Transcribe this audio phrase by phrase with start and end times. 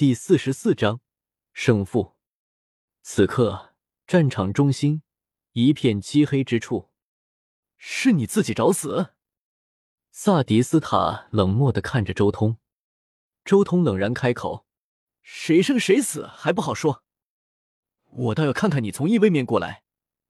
[0.00, 1.02] 第四十四章
[1.52, 2.16] 胜负。
[3.02, 3.74] 此刻，
[4.06, 5.02] 战场中心
[5.52, 6.88] 一片漆黑之处，
[7.76, 9.12] 是你自己找死！
[10.10, 12.56] 萨迪斯塔冷漠的看着周通，
[13.44, 14.64] 周通冷然开口
[15.20, 17.04] ：“谁生谁死还不好说，
[18.04, 19.84] 我倒要看看你从异位面过来，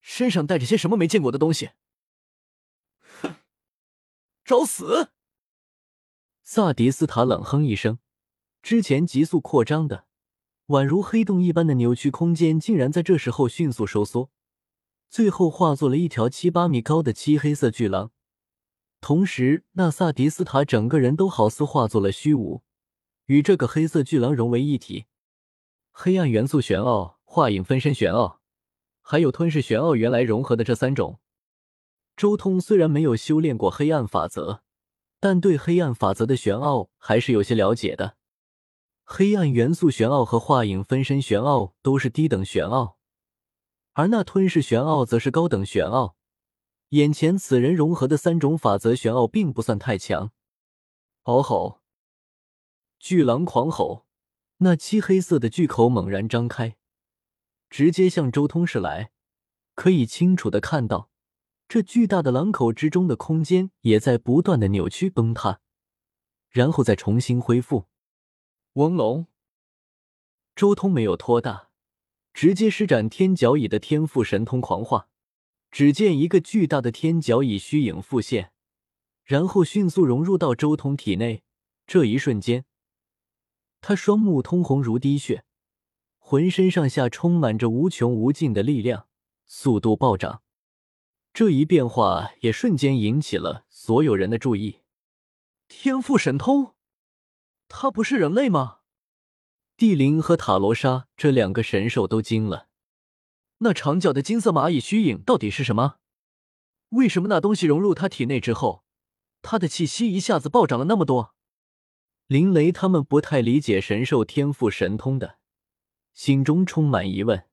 [0.00, 1.70] 身上带着些什么没见过的东西。”
[3.20, 3.34] 哼，
[4.44, 5.10] 找死！
[6.44, 7.98] 萨迪斯塔冷哼一声。
[8.66, 10.06] 之前急速扩张的，
[10.66, 14.28] 宛如黑洞一般的扭曲空间，竟然在这时候迅速收缩，
[15.08, 18.10] 最后化作了一条七八米高的漆黑色巨狼。
[19.00, 22.64] 同时，那萨迪斯塔整个人都好似化作了虚无，
[23.26, 25.04] 与这个黑色巨狼融为一体。
[25.92, 28.40] 黑暗元素玄奥、化影分身玄奥，
[29.00, 31.20] 还有吞噬玄奥，原来融合的这三种。
[32.16, 34.62] 周通虽然没有修炼过黑暗法则，
[35.20, 38.16] 但对黑暗法则的玄奥还是有些了解的。
[39.08, 42.98] 黑暗元素玄奥和化影分身玄奥都是低等玄奥，
[43.92, 46.16] 而那吞噬玄奥则是高等玄奥。
[46.88, 50.32] 眼前此人融合的三种法则玄奥并不算太强。
[51.22, 51.82] 嗷吼！
[52.98, 54.06] 巨狼狂吼，
[54.58, 56.76] 那漆黑色的巨口猛然张开，
[57.70, 59.12] 直接向周通驶来。
[59.76, 61.10] 可以清楚的看到，
[61.68, 65.60] 这巨大的狼口之中的空间也在不断的扭曲崩塌，
[66.50, 67.86] 然后再重新恢复。
[68.76, 69.26] 翁龙，
[70.54, 71.70] 周通没有拖大，
[72.34, 75.08] 直接施展天角蚁的天赋神通狂化。
[75.70, 78.52] 只见一个巨大的天角蚁虚影复现，
[79.24, 81.42] 然后迅速融入到周通体内。
[81.86, 82.66] 这一瞬间，
[83.80, 85.46] 他双目通红如滴血，
[86.18, 89.08] 浑身上下充满着无穷无尽的力量，
[89.46, 90.42] 速度暴涨。
[91.32, 94.80] 这一变化也瞬间引起了所有人的注意。
[95.66, 96.75] 天赋神通。
[97.68, 98.78] 他不是人类吗？
[99.76, 102.68] 帝灵和塔罗莎这两个神兽都惊了。
[103.58, 105.96] 那长角的金色蚂蚁虚影到底是什么？
[106.90, 108.84] 为什么那东西融入他体内之后，
[109.42, 111.34] 他的气息一下子暴涨了那么多？
[112.26, 115.38] 林雷他们不太理解神兽天赋神通的，
[116.12, 117.48] 心中充满疑问。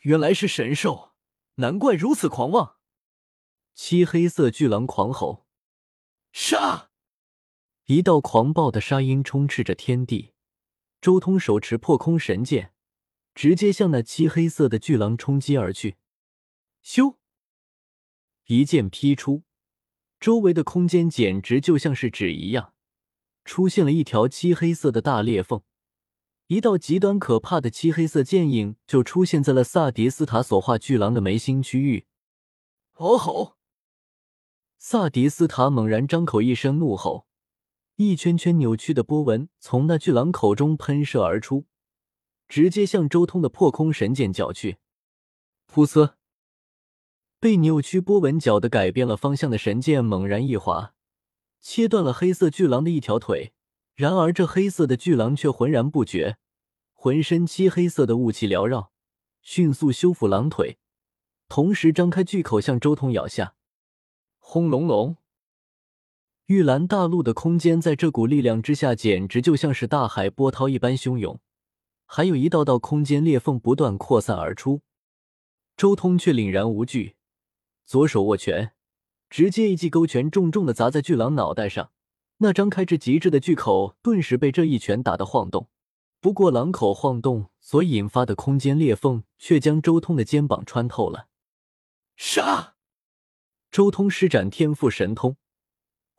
[0.00, 1.12] 原来是神兽，
[1.56, 2.76] 难怪如此狂妄。
[3.74, 5.46] 漆黑色巨狼狂吼
[6.32, 6.89] ：“杀！”
[7.90, 10.30] 一道狂暴的杀音充斥着天地，
[11.00, 12.72] 周通手持破空神剑，
[13.34, 15.96] 直接向那漆黑色的巨狼冲击而去。
[16.84, 17.16] 咻！
[18.46, 19.42] 一剑劈出，
[20.20, 22.74] 周围的空间简直就像是纸一样，
[23.44, 25.60] 出现了一条漆黑色的大裂缝，
[26.46, 32.06] 一道极端可怕的漆黑色剑影就出现在了萨迪斯塔所化巨狼的眉心区域。
[32.98, 33.56] 哦吼！
[34.78, 37.26] 萨迪斯塔猛然张口一声怒吼。
[38.02, 41.66] 一圈圈扭曲的波纹从那巨狼口中喷射而出，
[42.48, 44.78] 直接向周通的破空神剑搅去。
[45.70, 46.14] 噗呲！
[47.38, 50.94] 被扭曲波纹搅得改变了方向的神剑猛然一滑，
[51.60, 53.52] 切断了黑色巨狼的一条腿。
[53.94, 56.38] 然而这黑色的巨狼却浑然不觉，
[56.94, 58.92] 浑身漆黑色的雾气缭绕，
[59.42, 60.78] 迅速修复狼腿，
[61.50, 63.56] 同时张开巨口向周通咬下。
[64.38, 65.18] 轰隆隆！
[66.50, 71.38] 玉兰大陆的空间在这股力量之下，简直就像是大海波涛一般汹涌，
[72.06, 74.82] 还有一道道空间裂缝不断扩散而出。
[75.76, 77.14] 周通却凛然无惧，
[77.86, 78.72] 左手握拳，
[79.28, 81.92] 直接一记勾拳重重的砸在巨狼脑袋上，
[82.38, 85.68] 那张开至极致的巨口顿时被这一拳打得晃动。
[86.20, 91.28] 不过，狼口晃动所引发的空间裂缝却将周通的肩膀穿透了。
[92.16, 92.74] 杀！
[93.70, 95.36] 周通施展天赋神通。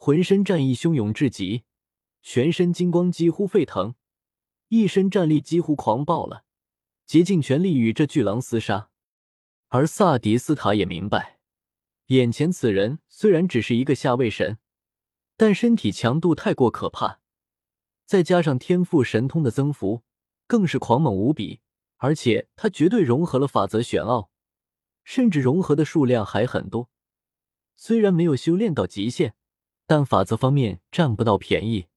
[0.03, 1.63] 浑身战意汹涌至极，
[2.23, 3.93] 全身金光几乎沸腾，
[4.69, 6.43] 一身战力几乎狂暴了，
[7.05, 8.89] 竭尽全力与这巨狼厮杀。
[9.67, 11.37] 而萨迪斯塔也明白，
[12.07, 14.57] 眼前此人虽然只是一个下位神，
[15.37, 17.19] 但身体强度太过可怕，
[18.07, 20.01] 再加上天赋神通的增幅，
[20.47, 21.61] 更是狂猛无比。
[21.97, 24.31] 而且他绝对融合了法则玄奥，
[25.03, 26.89] 甚至融合的数量还很多。
[27.75, 29.35] 虽然没有修炼到极限。
[29.91, 31.87] 但法则方面占不到便宜，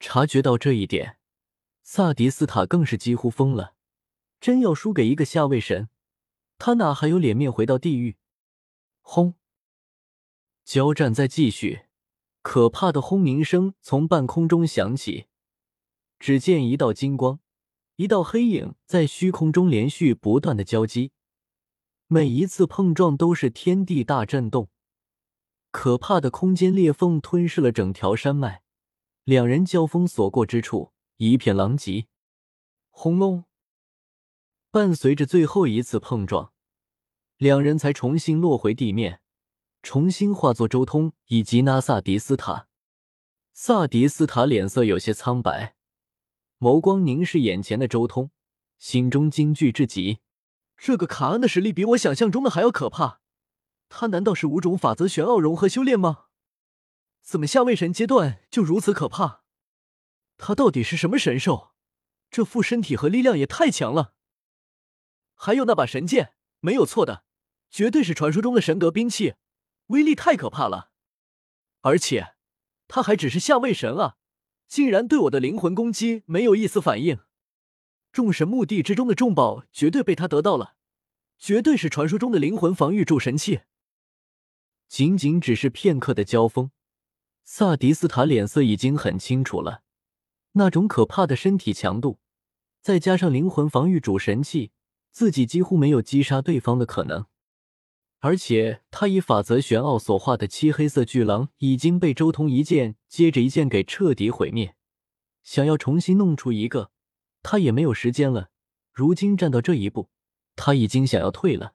[0.00, 1.18] 察觉到这一点，
[1.84, 3.76] 萨迪斯塔更是几乎疯了。
[4.40, 5.88] 真要输给一个下位神，
[6.58, 8.16] 他哪还有脸面回到地狱？
[9.00, 9.34] 轰！
[10.64, 11.82] 交战在继续，
[12.42, 15.26] 可怕的轰鸣声从半空中响起。
[16.18, 17.38] 只见一道金光，
[17.94, 21.12] 一道黑影在虚空中连续不断的交击，
[22.08, 24.68] 每一次碰撞都是天地大震动。
[25.74, 28.62] 可怕的空间裂缝吞噬了整条山脉，
[29.24, 32.06] 两人交锋所过之处一片狼藉。
[32.90, 33.44] 轰隆！
[34.70, 36.52] 伴随着最后一次碰撞，
[37.38, 39.20] 两人才重新落回地面，
[39.82, 42.68] 重新化作周通以及那萨迪斯塔。
[43.52, 45.74] 萨迪斯塔脸色有些苍白，
[46.60, 48.30] 眸光凝视眼前的周通，
[48.78, 50.20] 心中惊惧至极。
[50.76, 53.20] 这个卡恩的实力比我想象中的还要可怕，
[53.96, 56.24] 他难道是五种法则玄奥融合修炼吗？
[57.22, 59.44] 怎么下位神阶段就如此可怕？
[60.36, 61.70] 他到底是什么神兽？
[62.28, 64.14] 这副身体和力量也太强了。
[65.36, 67.22] 还有那把神剑，没有错的，
[67.70, 69.34] 绝对是传说中的神格兵器，
[69.86, 70.90] 威力太可怕了。
[71.82, 72.34] 而且
[72.88, 74.16] 他还只是下位神啊，
[74.66, 77.20] 竟然对我的灵魂攻击没有一丝反应。
[78.10, 80.74] 众神墓地之中的重宝绝对被他得到了，
[81.38, 83.60] 绝对是传说中的灵魂防御主神器。
[84.88, 86.70] 仅仅只是片刻的交锋，
[87.44, 89.82] 萨迪斯塔脸色已经很清楚了。
[90.52, 92.18] 那种可怕的身体强度，
[92.80, 94.70] 再加上灵魂防御主神器，
[95.10, 97.26] 自己几乎没有击杀对方的可能。
[98.20, 104.74] 而且他以法则玄奥所化的漆黑色巨狼已经被周通一剑接着一剑给彻底毁灭，
[105.42, 106.90] 想要重新弄出一个。
[107.42, 108.48] 他也没有时间了。
[108.90, 110.08] 如今站到这一步，
[110.56, 111.73] 他已经想要退了。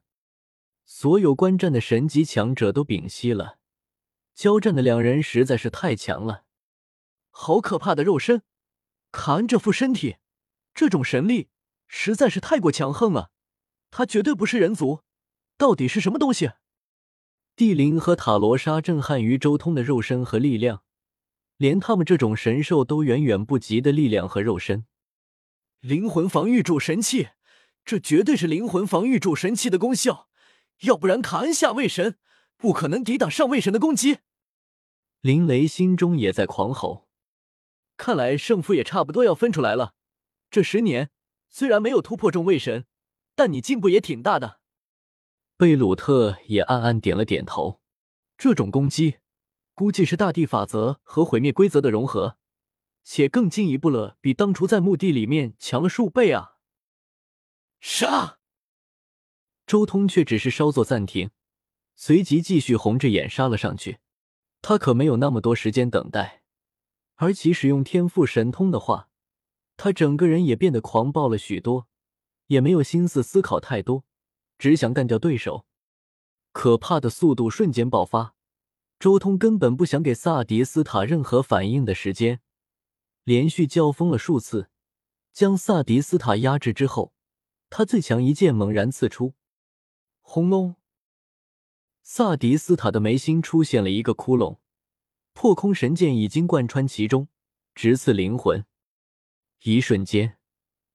[0.92, 3.58] 所有观战的神级强者都屏息了。
[4.34, 6.42] 交战的两人实在是太强了，
[7.30, 8.42] 好可怕的肉身！
[9.12, 10.16] 卡恩这副身体，
[10.74, 11.48] 这种神力
[11.86, 13.30] 实在是太过强横了。
[13.92, 15.02] 他绝对不是人族，
[15.56, 16.50] 到底是什么东西？
[17.54, 20.82] 帝灵和塔罗莎震撼于周通的肉身和力量，
[21.56, 24.84] 连他们这种神兽都远远不及的力量和肉身。
[25.78, 27.28] 灵魂防御主神器，
[27.84, 30.28] 这绝对是灵魂防御主神器的功效，
[30.80, 32.18] 要不然卡恩下位神
[32.56, 34.18] 不可能抵挡上位神的攻击。
[35.20, 37.08] 林雷心中也在狂吼，
[37.96, 39.94] 看来胜负也差不多要分出来了。
[40.50, 41.10] 这十年
[41.48, 42.86] 虽然没有突破中位神，
[43.34, 44.60] 但你进步也挺大的。
[45.56, 47.80] 贝鲁特也暗暗点了点头，
[48.38, 49.18] 这种攻击
[49.74, 52.38] 估计是大地法则和毁灭规则的融合。
[53.02, 56.56] 且更进一步了，比当初在墓地里面强了数倍啊！
[57.80, 58.39] 杀！
[59.70, 61.30] 周通却只是稍作暂停，
[61.94, 63.98] 随即继续红着眼杀了上去。
[64.62, 66.42] 他可没有那么多时间等待，
[67.14, 69.08] 而其使用天赋神通的话，
[69.76, 71.86] 他整个人也变得狂暴了许多，
[72.48, 74.02] 也没有心思思考太多，
[74.58, 75.64] 只想干掉对手。
[76.50, 78.34] 可怕的速度瞬间爆发，
[78.98, 82.40] 周通根本不想给萨迪斯塔任何反应的时间。
[83.22, 84.68] 连续交锋了数次，
[85.32, 87.12] 将萨迪斯塔压制之后，
[87.68, 89.34] 他最强一剑猛然刺出，
[90.32, 90.76] 轰隆！
[92.04, 94.58] 萨迪斯塔的眉心出现了一个窟窿，
[95.32, 97.26] 破空神剑已经贯穿其中，
[97.74, 98.64] 直刺灵魂。
[99.64, 100.38] 一瞬间，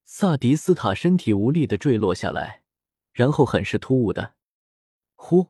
[0.06, 2.64] 萨迪斯塔身体无力的坠落下来，
[3.12, 4.36] 然后很是突兀的，
[5.16, 5.48] 呼！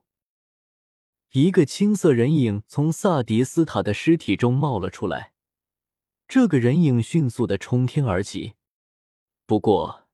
[1.33, 5.33] 一个青色人影从萨迪斯塔的尸体中冒了出来。
[6.27, 8.55] 这个人影迅速的冲天而起，
[9.45, 10.07] 不过，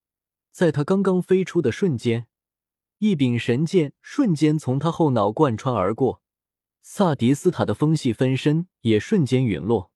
[0.51, 2.27] 在他刚刚飞出的瞬间，
[3.03, 6.21] 一柄神剑瞬间从他后脑贯穿而过，
[6.83, 9.90] 萨迪斯塔的风系分身也瞬间陨落。